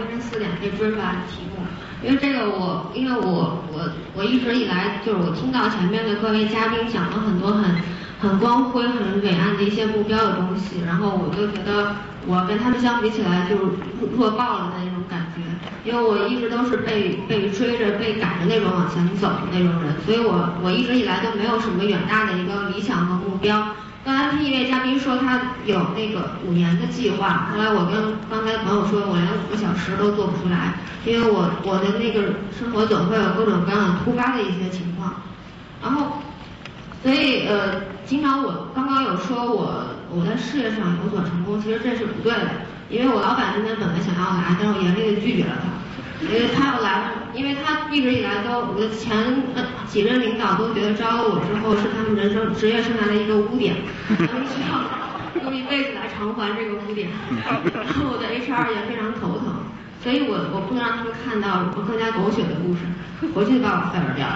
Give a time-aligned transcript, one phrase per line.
[0.00, 1.62] 凌晨四点被追出来的题目，
[2.02, 7.76] 因为这个我因为我我我一直以来就是我听到前面的各位嘉宾讲了很多很
[8.18, 11.94] 很光辉很伟岸的一些目标的东西，然后我就觉得
[12.26, 13.62] 我跟他们相比起来就是
[14.16, 15.42] 弱爆了的那种感觉，
[15.84, 23.66] 因为我一直都是被被追着被赶着那种往前走的那种人，所以我我一直以来都没有什么远大的一个理想和目标。
[24.10, 30.74] 刚才听一位嘉宾说他有那个五年的计划，后来我跟刚才朋友说，我连五个小时都做不出来，
[31.04, 35.14] 因为我我的那个生活总会有各种各样的突发的一些情况，
[35.80, 36.18] 然后，
[37.04, 45.70] 所以呃，经常我刚刚有说我我在事业上有所成功，其实这是不对的，因为我老板今天本来想要来，但是我严厉的拒绝了他。
[46.26, 49.42] 因为他要来，因为他一直以来都，我的前
[49.86, 53.76] 几任领导都觉得招了我之后是他们人生职业生涯的一个污点，
[54.08, 57.08] 他们需要用一辈子来偿还这个污点。
[57.74, 59.62] 然后我的 HR 也非常头疼，
[60.02, 62.80] 所以我我不能让他们看到我更加狗血的故事，
[63.34, 64.26] 回去就把我 fire 掉。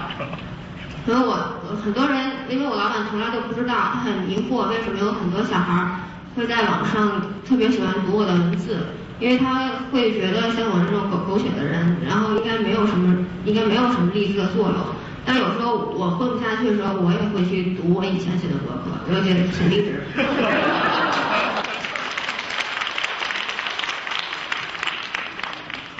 [1.05, 5.99] 所以我很多人，因为我老板从来都不知道，他很疑惑为什么有很多小孩
[6.35, 8.77] 会在网上特别喜欢读我的文字。
[9.19, 14.77] 因为他会觉得像我这种狗狗血的人，然后应该没有什么，应该没有什么励志的作用。
[15.25, 20.03] 但有时候我混不下去的时候，我也会去读我以前写的博客，我就觉得挺励志。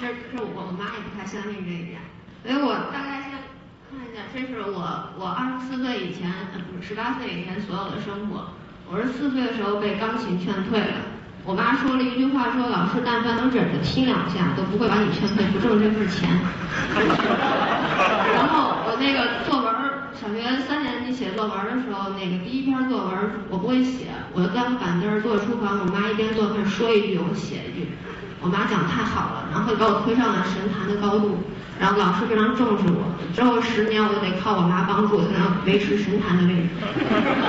[0.02, 2.02] 这这我我妈也不太相信这一点，
[2.44, 3.32] 所以我大概先
[3.90, 6.30] 看一下，这是我我二十四岁以前，
[6.70, 8.52] 不是十八岁以前所有的生活。
[8.92, 11.15] 我是四岁的时候被钢琴劝退了。
[11.46, 16.28] 我妈说了一句话，说老师但凡能忍着听两下，都不会把你劝退，不挣这份钱。
[18.34, 19.72] 然后我那个作文，
[20.18, 23.14] 小学三年级写作文的时候，那个第一篇作文
[23.50, 27.90] 我不会写，我就端个板凳坐厨房，我妈一边做饭说一句，我写一句。
[28.42, 31.38] 我妈讲太好了，然后把我推上了神坛的高度，
[31.80, 33.06] 然后老师非常重视我，
[33.36, 36.69] 之后十年我就得靠我妈帮助才能维持神坛的位置。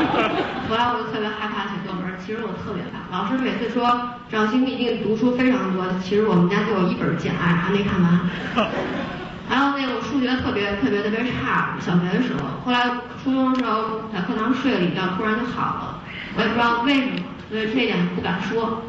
[0.69, 1.95] 后来我就特别害怕写作文，
[2.26, 3.06] 其实我特别怕。
[3.16, 3.87] 老师每次说
[4.28, 8.20] 赵鑫一定读书非常多，其实我们家就有一本《简爱》还没看完。
[9.48, 12.91] 还有那个数学特别特别特别差，小学的时候，后来
[13.22, 16.00] 初中的时候在课堂睡了一觉，突然就好了，
[16.37, 18.82] 我也不知道为什么，所以这一点不敢说。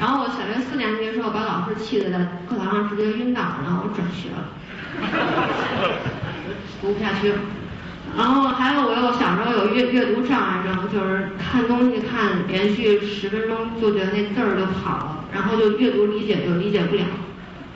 [0.00, 2.18] 然后我小学四年级的时候，把老师气得在
[2.48, 4.48] 课堂上直接晕倒，然后我转学了，
[6.80, 7.38] 读不下去了。
[8.16, 17.04] 然后还有我有小时候有阅阅读障碍症，就是看东西看连续十分钟就觉得那字儿就跑了，然后就阅读理解就理解不了，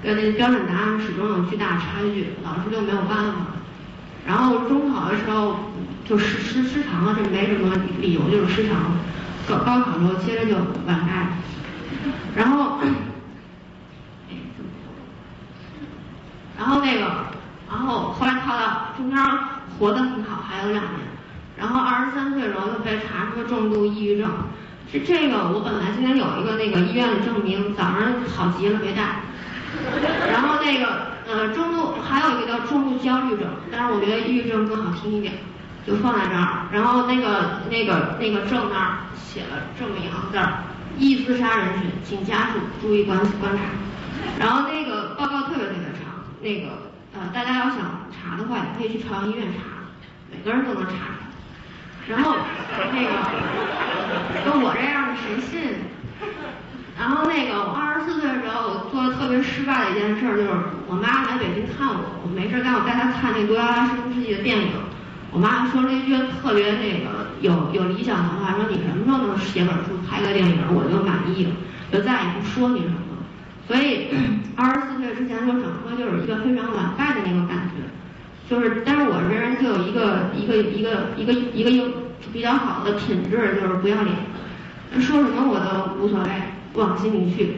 [0.03, 3.35] 跟那标准答案始终有巨大差距，老师就没有办法。
[4.27, 5.73] 然后中考的时候
[6.05, 8.77] 就失失失常了，这没什么理由，就是失常。
[9.49, 10.57] 高高考的时候接着就
[10.87, 11.27] 完蛋。
[12.37, 12.79] 然后，
[16.57, 17.01] 然后那个，
[17.69, 19.19] 然后后来考到中间
[19.83, 21.01] 活得很好，还有两年。
[21.59, 24.31] 然后二十三岁的时候就被查出重度抑郁症。
[24.93, 29.23] 这这个我本来今天有一个那个医院的证明，早上好极了没带。
[30.31, 35.35] 然后那个呃重度还有一个叫重度焦虑症，但是我觉得抑郁症更好听一点，
[35.85, 36.69] 就放在这儿。
[36.71, 40.63] 然后那个那个那个证那儿写了这么一行字儿。
[40.97, 43.63] 易自杀人群，请家属注意观观察。
[44.39, 49.85] 然后那个报告特别特别长，那个呃，大家要想查的话，也可以去朝阳医院查，
[50.31, 51.29] 每个人都能查出来。
[52.09, 52.35] 然后
[52.93, 53.11] 那个，
[54.45, 55.77] 跟我这样的谁信？
[56.99, 60.49] 然后那个，我二十四岁的时候，我做的特别失败的一件事就是，
[60.89, 64.73] 我妈来北京看我，我没事干，我带她看那《罗拉拉中世纪》的电影。
[65.31, 71.51] 我妈说了一句特别那个有有理想的话，说你什么时候能写本书、拍个电影，我就满意了，
[71.93, 73.12] 就再也不说你什么。
[73.67, 74.09] 所以
[74.57, 77.83] 二十四岁之前说整个就是一个非常完败的那个感觉，
[78.49, 81.85] 就是，但是我这人就有一个一个一个一个一个优
[82.33, 84.17] 比较好的品质，就是不要脸，
[85.01, 86.29] 说什么我都无所谓，
[86.73, 87.57] 不往心里去。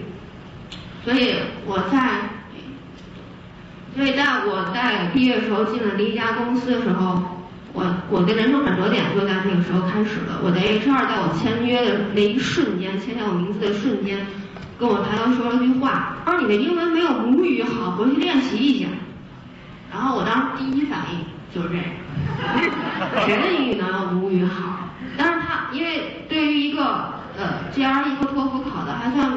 [1.05, 1.35] 所以
[1.67, 2.31] 我在，
[3.95, 7.23] 所以在我在毕业的时候进了第一家公司的时候。
[7.77, 10.39] 我我的人生转折点就在那个时候开始了。
[10.45, 14.25] 我的 HR 在我签约的那一瞬间，签下我名字的瞬间，
[14.79, 18.88] 跟我抬头说了句话，他说你的英文没有母语好，回去练习一下。
[19.93, 21.21] 然后我当时第一反应
[21.55, 24.88] 就是这个， 谁的英语能有母语好？
[25.17, 26.82] 但是他因为对于一个
[27.38, 29.32] 呃 GRE 和托福考的还算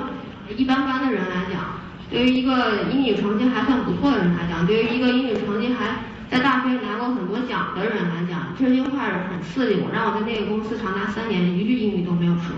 [0.55, 1.61] 一般般的人来讲，
[2.09, 5.95] 对于一个英语成绩还算不错的人来讲，对于一个英语成绩还。
[6.29, 12.53] 在大学拿过很多奖的人来讲，这句话是很刺激我，让我在那个公司长达三年一句英语都没有说。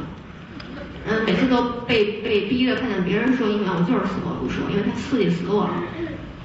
[1.09, 5.73] 嗯，每次都被被逼着看见别人说英文，我就是死活不说，因为他刺激死我了。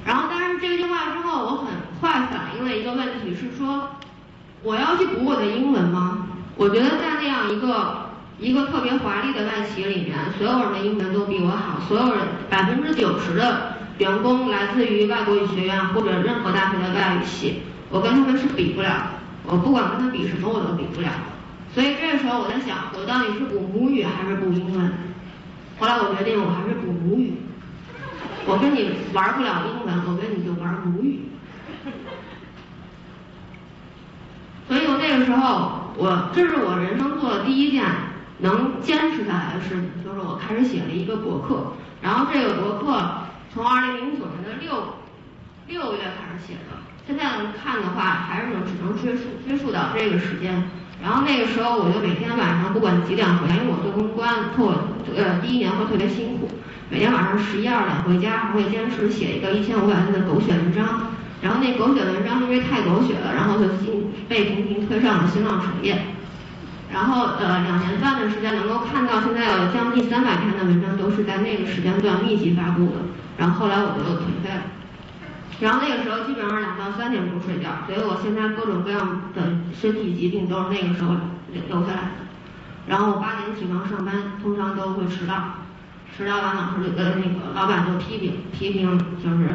[0.07, 1.67] 然后，但是这句话之后，我很
[2.01, 3.91] 快反应了一个问题，是说
[4.63, 6.27] 我要去补我的英文吗？
[6.57, 8.09] 我觉得在那样一个
[8.39, 19.11] 一个特别华丽的外企里面，所有人的英文都比我好，所有人百分之九十的员工来自于外国语学院或者任何大学的外语系，我跟他们是比不了。
[19.45, 21.09] 我不管跟他比什么，我都比不了。
[21.75, 24.93] 所以这个时候我在想，我到底是补母语还是补英文？
[25.81, 27.35] 后来我决定我还是补母语。
[28.47, 31.23] 我跟你玩不了英文，我跟你就玩母语。
[34.69, 37.85] 所以我那个时候，我这是我人生做的第一件
[38.39, 41.73] 能坚持下来的事情，就是我开始写了一个博客。
[42.01, 43.03] 然后这个博客
[43.53, 44.95] 从二零零九年的六
[45.67, 47.25] 六月开始写的，现在
[47.61, 50.63] 看的话还是能只能追溯追溯到这个时间。
[51.05, 56.49] 然后那个时候我就每天晚上不管几点回来，因为我做公关，特呃第一年会特别辛苦，
[56.89, 61.13] 每天晚上十一二点回家，还会坚持写一个一千五百字的狗血文章。
[61.43, 66.01] 然后那狗血文章因为太狗血了，然后就新被频频推上了新浪首页。
[66.91, 73.05] 然后呃两年半的时间能够看到现在有将近三百篇的文章都是在那个时间段密集发布的。
[73.37, 74.63] 然后后来我就颓废了。
[75.61, 79.43] 然后那个时候基本上两到三点钟睡觉，所以我现在各种各样的
[79.81, 81.15] 身体疾病都是那个时候
[81.53, 82.25] 留下来的。
[82.89, 85.55] 然后我八点起床上班，通常都会迟到，
[86.17, 89.49] 迟到完老师就跟那个老板就批评，批评就是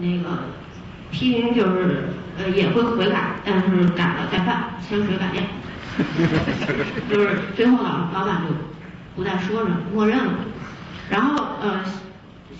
[0.00, 0.44] 那个
[1.10, 5.44] 批评就是呃也会悔改，但是改了再犯，千锤百炼，
[7.10, 8.54] 就是最后老老板就
[9.16, 10.32] 不再说什么，默认了。
[11.10, 11.80] 然后呃。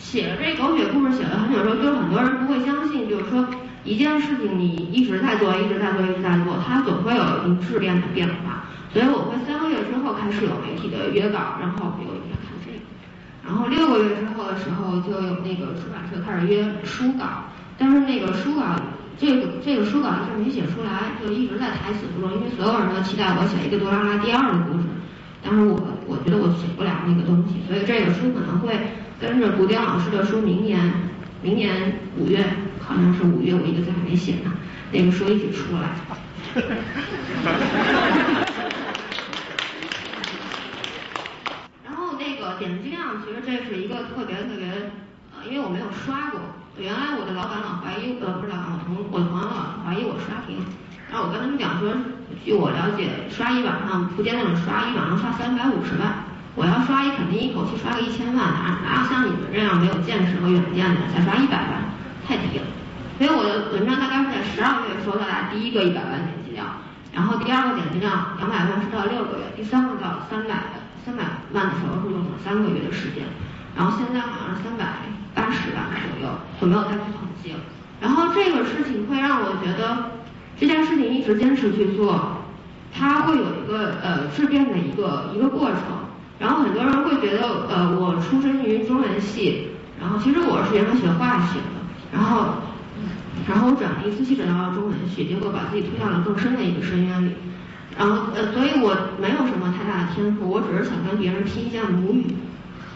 [0.02, 3.46] 写了这狗血故事写了很久之后，就是很多人不会相信，就是说
[3.82, 8.64] 一件事情你一直在做，一直在做，一直在做，它总会有一定质变的变化。
[8.92, 12.78] 所以我会三个月之后开始有媒体的约稿，然后比如你看这个，
[13.46, 18.76] 然后六个月之后的时候就有那个出版社开始约书稿，但是那个书稿
[19.16, 24.84] 这个这个书稿就没写出来，就一直在台词中，因为所有人都期待我写一个多拉拉第二的故事，
[25.42, 28.76] 但是我我觉得我写不了那个东西，所以这个书可能会。
[29.22, 30.92] 跟着古典老师的书，明年
[31.42, 32.44] 明年五月
[32.80, 34.52] 好像是五月，我一个字还没写呢。
[34.90, 35.90] 那个书一起出来。
[41.86, 44.90] 然后那个点击量，其实这是一个特别特别
[45.36, 46.40] 呃，因为我没有刷过。
[46.76, 50.58] 原来我的老板老怀疑，呃，不是老板，我同我朋友老怀疑我刷屏。
[51.08, 51.94] 然后我跟他们讲说，
[52.44, 56.24] 据我了解，刷一晚上，福建那种刷一晚上刷三百五十万。
[56.54, 61.80] 我要刷一，肯定一口气刷个一千万，哪哪有像你们这样没有见识和远见的，才刷一百万，
[62.28, 62.64] 太低了。
[63.16, 66.66] 所以我的文章大概是在十二月收到达第一个一百万点击量，
[67.12, 73.24] 然后第二个点击量两百万是到六个月，第三个到三百三百万的时候是用了三个月的时间，
[73.74, 76.28] 然后现在好像是三百八十万左右，
[76.60, 77.60] 就没有再去统计了。
[77.98, 80.20] 然后这个事情会让我觉得
[80.60, 82.44] 这件事情一直坚持去做，
[82.92, 86.11] 它会有一个呃质变的一个一个过程。
[86.42, 89.68] 然后很多人会觉得，呃，我出身于中文系，
[90.00, 91.78] 然后其实我是原来学化学的，
[92.12, 92.54] 然后，
[93.46, 97.30] 然后我转了一次系转到了中文系，结果把自己推向了更深的一个深渊里，
[97.96, 102.34] 然后呃，所以我没有什么太大的天赋，我只是想跟别人拼一下母语，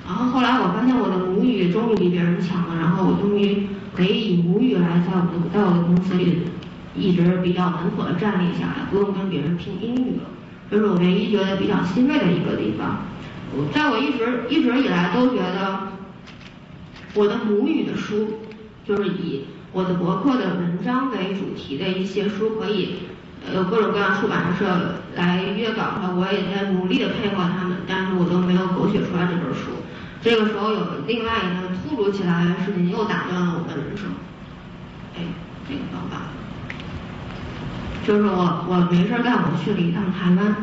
[0.05, 6.49] 然后后来我发现我的母语终于比别人强了，然后我终于可以以母语来在我的在我的公司里
[6.97, 10.27] 一直比较稳妥的站立下来，不用跟别人拼英语了，
[10.69, 13.07] 这是我唯一觉得比较欣慰的一个地方。
[13.73, 15.89] 在我一直一直以来都觉得，
[17.15, 18.41] 我的母语的书，
[18.85, 22.99] 就是以我的博客的文章为主题的一些书，可以
[23.55, 29.71] 有各种各样出版社来约稿的，我也在努力的配合他们，但是我都没有狗血出来这本书。
[30.21, 34.09] 这个时候有另外一个突如其来的事情又打断了我的人生。
[35.15, 35.23] 哎，
[35.69, 36.27] 这个方法，
[38.07, 40.57] 就是我我没事干，我去了一趟台湾，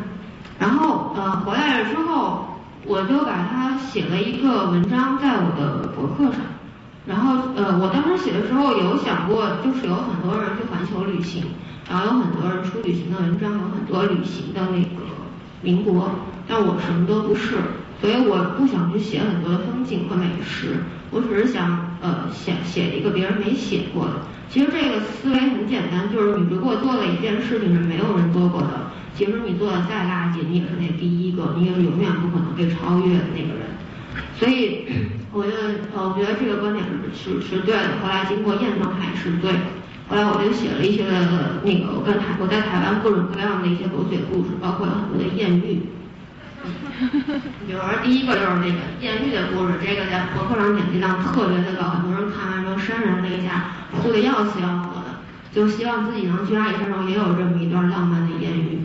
[0.59, 2.49] 然后呃回来了之后。
[2.85, 6.41] 我就把它写了一个文章在我的博客上，
[7.05, 11.43] 然后呃，我当时写的时候有想过，就是有很多人去环球旅行，
[11.89, 15.01] 然后有很多人出旅行的文章，有很多旅行的那个
[15.61, 16.11] 民国，
[16.47, 17.55] 但我什么都不是，
[18.01, 24.13] 所以我不想去写很多的风景和美食，我只是想呃写写一个别人没写过的。
[24.49, 28.91] 其实这个思维很简单，就是你如果做了一件事情是没有人做过的。
[29.15, 30.32] 其实你做的再垃圾，
[31.55, 33.67] 你也是永远不可能被超越的那个人。
[34.37, 34.85] 所以，
[35.31, 36.83] 我觉得，我觉得这个观点
[37.13, 37.97] 是是对的。
[38.01, 39.59] 后来经过验证，还是对的。
[40.09, 41.05] 后来我就写了一些
[41.63, 45.81] 那个我跟台我在台湾各种各样的一些狗血故事，包括很多的艳遇。
[47.65, 58.79] 比如说第一个就是那个艳遇的故事，这个在博客上点击量特别的高，很多人看完之后潸然泪下，哭的要死要活的，就希望自己能去阿里山上也有这么一段浪漫的艳遇。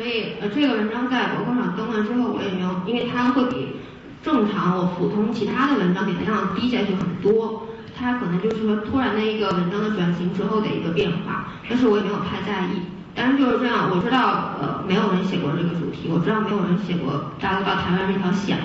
[0.00, 3.76] 所以呃这个文章在博客上登了之后，我也没有，因为它会比
[4.22, 12.80] 正常我普通其他的文章点击量低下去很多，它可能就是说突然的一个文章的转型之后的一个变化，但是我也没有太在意。
[13.14, 18.56] 但是就是这样，我知道呃没有人写过这个主题，我知道没有人写过大陆到台湾这条线，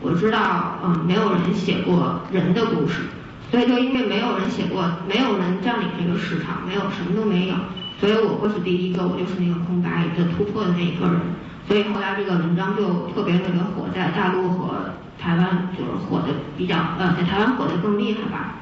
[0.00, 3.02] 我知道嗯没有人写过人的故事，
[3.50, 7.56] 所以就因为没有人写过，没有人占领这个市场，没有什么都没有，
[8.04, 11.18] 所以我会是第一个，我就是那个空白的突破的那一个人，
[11.66, 18.56] 所以后来这个文章就特别特别火，在大陆和台湾就是火的比较呃在台湾火的更厉害吧，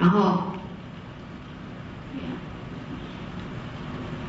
[0.00, 0.48] 然后。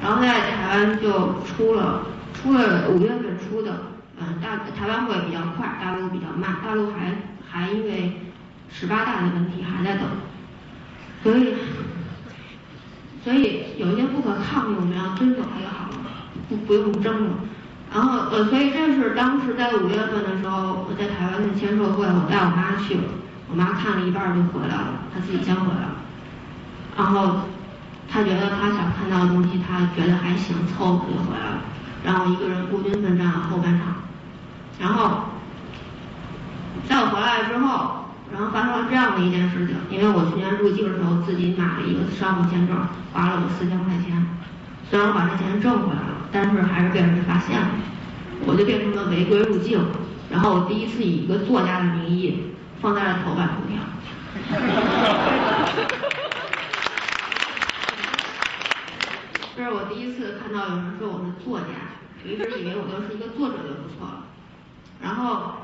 [0.03, 2.03] 然后在台湾就出了，
[2.35, 3.71] 出了五月份出的，
[4.19, 7.15] 嗯，大台湾会比较快，大陆比较慢，大陆还
[7.49, 8.21] 还因为
[8.69, 10.05] 十八大的问题还在等，
[11.23, 11.55] 所以
[13.23, 15.95] 所以有一些不可抗力，我们要遵守它就好了，
[16.49, 17.31] 不不用争了。
[17.93, 23.03] 然后呃，所以这是当时在五月份的时候，我在台湾的签售会，我带我妈去了，
[23.49, 25.95] 我妈看了一半就回来了，她自己先回来了，
[26.97, 27.41] 然后。
[28.05, 31.61] 他觉得他想看到的东西，他觉得还行，凑合就回来了。
[32.03, 33.95] 然后一个人孤军奋战了后半场。
[34.79, 35.23] 然后
[36.87, 38.02] 在我回来之后，
[38.33, 39.77] 然后发生了这样的一件事情。
[39.89, 42.75] 因为我去年入境的时候自己买了一个商务签证，
[43.13, 44.27] 花了我四千块钱。
[44.89, 47.67] 虽然我把这钱挣回来了，但是还是被人发现了。
[48.45, 49.79] 我就变成了违规入境。
[50.29, 53.79] 然后我第一次以一个作家的名义放在了头版头条。
[59.55, 61.67] 这是我第一次看到有人说我是作家，
[62.25, 64.25] 我一直以为我就是一个作者就不错了。
[65.01, 65.62] 然后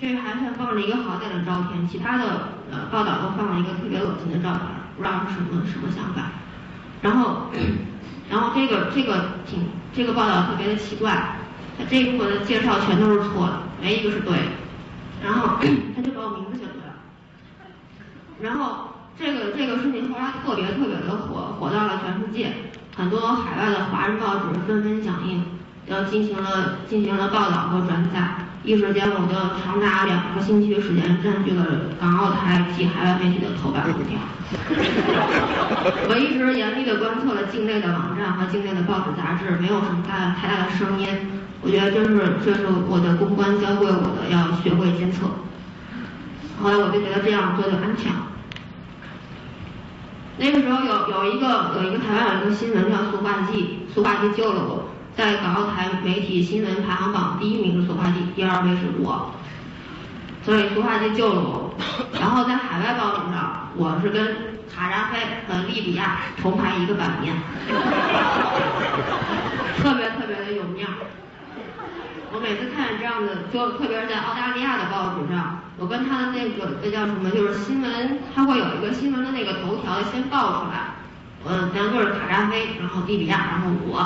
[0.00, 4.60] 这还算放了一个好点的照片，其他的呃报道都放了一个特别恶心的照片，
[4.96, 6.32] 不知道是什么什么想法。
[7.00, 7.48] 然后
[8.30, 11.36] 然后这个这个挺这个报道特别的奇怪，
[11.78, 14.50] 它这一部分的介绍全都是错的，没一个是对的。
[15.22, 15.56] 然后
[15.96, 16.94] 他就把我名字写对了。
[18.40, 22.52] 然后这个这个事情后来特别特别的火，火到了全世界。
[22.96, 25.44] 很多海外的华人报纸纷纷响应，
[25.86, 31.66] 要进行了进行了报道和转载，一时间我就长达两个星期的时间占据了
[32.00, 34.18] 港澳台及海外媒体的头版头条。
[36.08, 41.06] 我一直严密地观测了境内的网站和境内的报纸杂志，没有什么大太大的声音。
[41.60, 45.26] 我觉得这是这是我的公关教会我的，要学会监测。
[46.62, 48.32] 后来我就觉得这样做就安全了。
[50.38, 54.83] 那个时候有有一个有一个台湾有一个新闻叫塑化剂，塑化剂救了我，
[55.16, 59.30] 在港澳台媒体新闻排行榜第一名是塑化剂，第二位是我，
[60.42, 61.72] 所以塑化剂救了我。
[62.20, 64.36] 然后在海外报纸上，我是跟
[64.74, 67.32] 卡扎菲和利比亚同排一个版面，
[69.78, 70.92] 特别特别的有面儿。
[72.32, 80.90] 我每次看见这样的，就特别是在澳大利亚的报纸上，我跟他的那个那叫什么，就是新闻，他会有一个新闻的那个头条先报出来，
[81.46, 84.02] 嗯，咱就是卡扎菲，然后利比亚，然后我，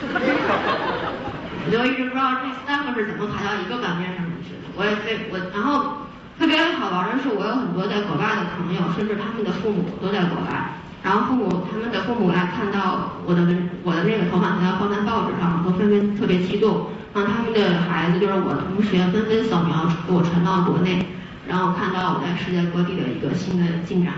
[1.66, 4.64] 我就一直不知道这三个是怎么排到一个版面上面去的。
[4.76, 16.88] 我也非我，然后特别好玩的是，我有很多在国外的朋友，甚至他们的父母都在国外，然后父母他们的父母来看到我的文我的那个头版头条放在报纸上，都纷纷特别激动。
[17.12, 21.04] 让他们的孩子，就是我同学，纷纷扫描给我传到国内，
[21.46, 24.14] 然后看到我在世界各地的一个新的进展，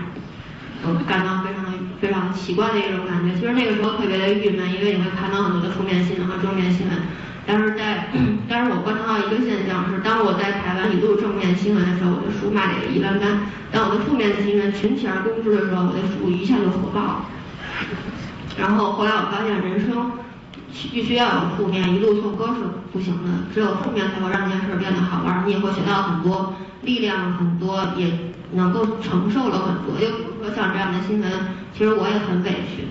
[0.85, 1.72] 我感到非常的
[2.03, 3.33] 非常奇怪的一种感觉。
[3.33, 6.99] 其实那个时候特别的郁闷，因为你会看到很多的负面新闻和正面新闻，
[7.47, 8.11] 但是在
[8.49, 17.25] 但是我观察到一个现象是，当我在台湾一路正面新闻的时候，我的书卖的也一般般；当我的负面新闻群起而攻之的时候，我的书一下就火爆了。
[18.59, 20.11] 然后后来我发现人生。
[20.91, 23.29] 必须要有负面，一路错歌是不行的。
[23.53, 29.99] 只有负面才会让这件事变得好玩，你也会学到很多力量，很多也能够承受了很多。
[29.99, 31.31] 就比如说像这样的新闻，
[31.73, 32.85] 其实我也很委屈，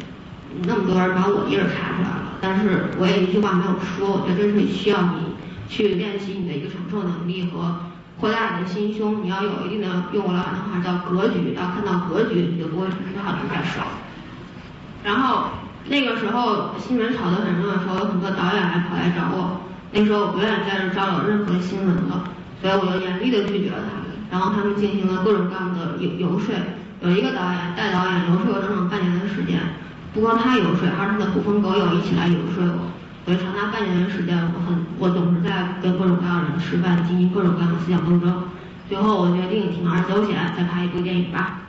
[0.65, 4.11] 那么多人把我一人查出来了，但是我也一句话没有说。
[4.11, 5.35] 我觉得这是需要你
[5.69, 7.77] 去练习你的一个承受能力和
[8.21, 9.23] 扩大你的心胸。
[9.25, 13.87] 你要有一定的，用我老板的话叫格局，要看到格局，你就不会承受太少。
[15.05, 15.45] 然后。
[15.85, 19.63] 那个时候新闻炒得很热的时候，有很多导演还跑来找我。
[19.91, 22.23] 那时候我不愿意在这招有任何新闻了，
[22.61, 24.02] 所以我就严厉的拒绝了他。
[24.33, 26.55] 然后他们进行了各种各样的游游说，
[27.03, 29.61] 有一个导演带导演游说了整整半年的时间，
[30.15, 32.89] 不光他游说，还是他的狐朋狗友一起来游说我。
[33.27, 38.43] 所以长达半年的时间，我很我总是在跟各种各样的人吃饭，进行各种各样的思想斗争。
[38.89, 41.61] 最后我决定铤而走险，再拍一部电影吧。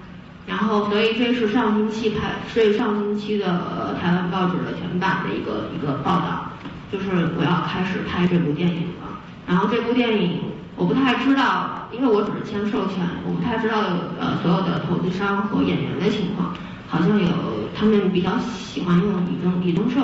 [0.48, 6.51] 然后，所以这是上星期拍，是上星期的台湾报纸的全版的一个一个报道，
[6.89, 9.20] 就是我要开始拍这部电影了。
[9.46, 10.39] 然后这部电影
[10.75, 13.82] 我不太知道，因为我只是签授权，我不太知道
[14.20, 16.53] 呃所有的投资商和演员的情况，
[16.88, 17.27] 好像有
[17.75, 20.03] 他们比较喜欢用李宗李宗盛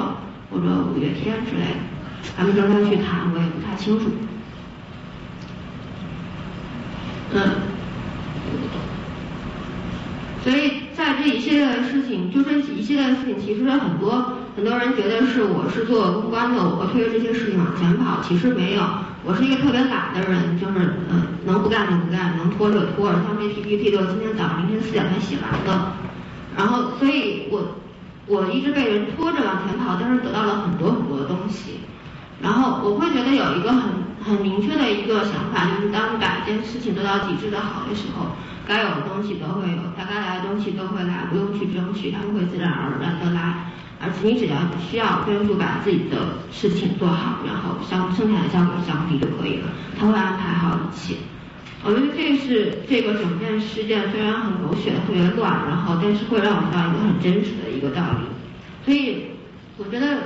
[0.52, 1.80] 或者五月天之类的，
[2.38, 4.06] 他们正在去谈，我也不太清楚。
[7.34, 7.40] 嗯。
[10.42, 18.84] 所以在这一系列的事情，就这一系列的事情，其实很多很多人觉得是我是做公关的，我推着这些事情往前跑，其实没有，
[19.24, 25.94] 我是一个特别懒的人，就是嗯，能不干就不干，能拖就拖，像这 PPT 都今天早上凌晨四点才写完的，
[26.58, 27.80] 然后所以我
[28.28, 31.80] 我一直被人拖着往前跑，但是得到了很多很多东西，
[32.42, 33.84] 然后我会觉得有一个很
[34.22, 38.36] 很明确的一个想法，就是当你把一件事情做到极致的好的时候。
[38.68, 43.66] 该有的东西都会有，它该来的东西都会来，不用去争取，他们会自然而然的来。
[44.02, 44.56] 而且你只要
[44.90, 46.18] 需要专注把自己的
[46.52, 49.68] 事情做好，然后相剩下的交给上帝就可以了，
[50.00, 51.16] 他会安排好一切。
[51.84, 58.26] 我觉得这是这个整件事件虽然很狗血、特别乱，然后但是会让我知道一个很真实的一个道理。
[58.86, 59.28] 所以
[59.78, 60.18] 我觉得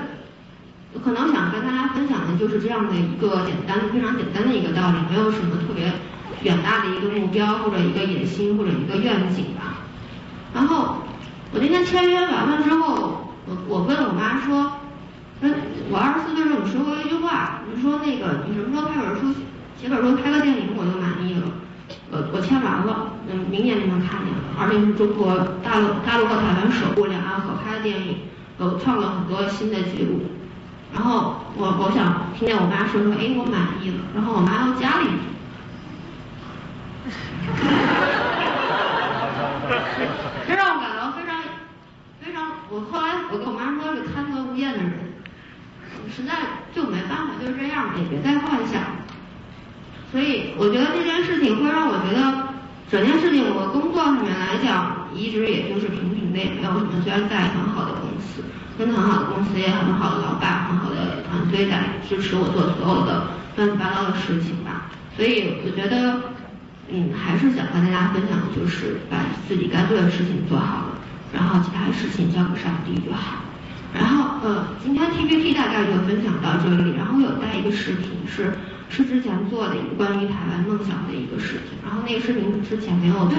[1.04, 5.92] 可能想跟大家分享的就是这样的一个简单、非常简单的一个道理，没有什么特别。
[6.42, 9.80] 远大的一个目标或者一个野心或者一个愿景吧。
[10.54, 10.98] 然后
[11.54, 14.70] 我那天签约完了之后，我我问我妈说，
[15.40, 15.54] 嗯，
[15.90, 19.36] 我二十四岁时候你说过一句话，你说那个你什么时候拍本书，
[19.78, 21.42] 写本书拍个电影我就满意了。
[22.10, 24.40] 我我签完了，嗯，明年就能看见了。
[24.58, 28.20] 而且是中国大陆大陆和台湾首部两岸合拍的电影，
[28.58, 30.22] 呃创了很多新的记录。
[30.94, 33.98] 然后我我想听见我妈说说，哎，我满意了。
[34.16, 35.20] 然后我妈又加了一句。
[40.48, 41.36] 这让我感到非常
[42.22, 45.14] 非常，我后来我跟我妈说是贪得无厌的人，
[46.16, 46.34] 实在
[46.76, 48.82] 就没办法，就是这样，也别再幻想。
[50.12, 52.54] 所以我觉得这件事情会让我觉得，
[52.90, 57.02] 整件事情我工作上面来讲，一直也就是平平的，也没有什么。
[57.04, 58.44] 虽然在很好的公司，
[58.78, 64.92] 跟很好的公司，也很好的老板，很好的团队在支持我做所有的乱七八糟的事情吧。
[65.18, 66.34] 所以我觉得。
[66.90, 70.86] 嗯，还是想和大家分享的就是把自己该做的事情做好了，
[71.34, 73.38] 然后其他事情交给上帝就好。
[73.94, 78.54] 然后呃，今天 T P T 大概就分享到这里，然后有带一个视频是
[78.90, 83.36] 是之前做的一个关于台湾梦想的一个视频，然后那个视频之前没有在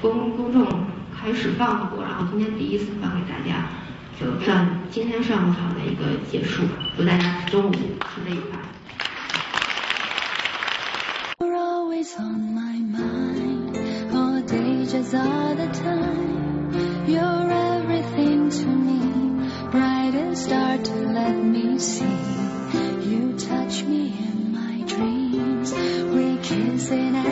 [0.00, 0.66] 公公公众
[1.14, 3.68] 开始放过，然后今天第一次放给大家，
[4.18, 6.62] 就算今天上午场的一个结束，
[6.96, 8.58] 祝大家中午吃的愉快。
[21.90, 23.10] See.
[23.10, 25.72] You touch me in my dreams.
[26.14, 27.29] We kiss in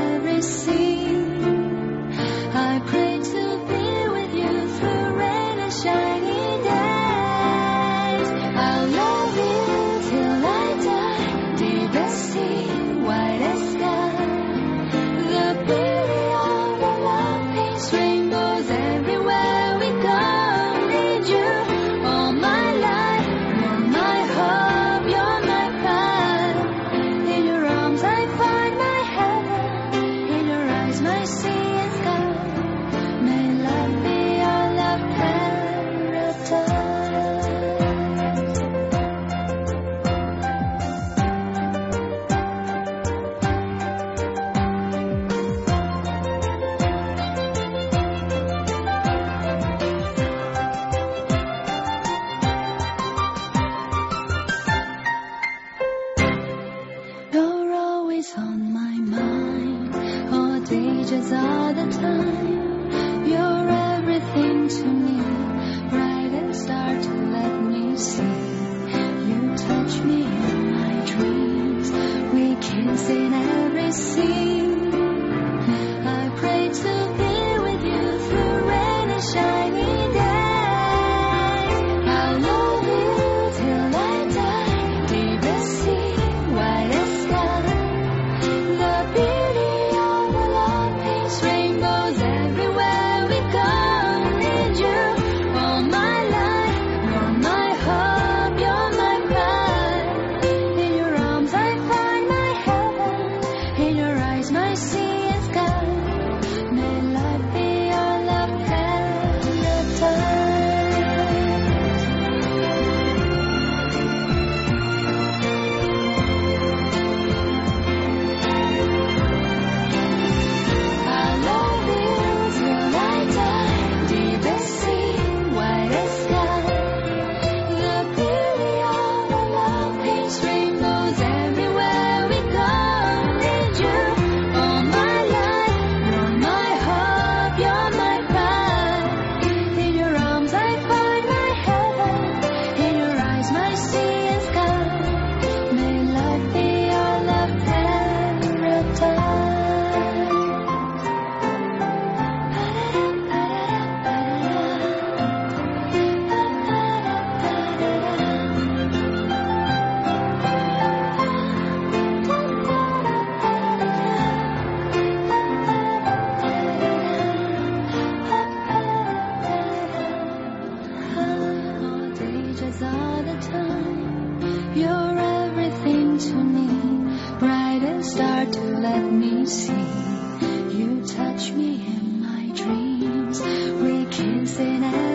[179.84, 180.78] see.
[180.78, 185.07] You touch me in my dreams, we kiss in